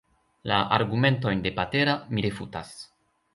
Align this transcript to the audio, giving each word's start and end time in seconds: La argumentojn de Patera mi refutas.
La 0.51 0.61
argumentojn 0.77 1.43
de 1.43 1.51
Patera 1.59 1.95
mi 2.15 2.25
refutas. 2.29 2.73